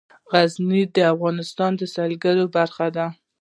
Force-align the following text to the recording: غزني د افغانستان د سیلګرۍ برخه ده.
غزني 0.31 0.81
د 0.95 0.97
افغانستان 1.13 1.71
د 1.79 1.81
سیلګرۍ 1.93 2.45
برخه 2.55 2.87
ده. 2.95 3.05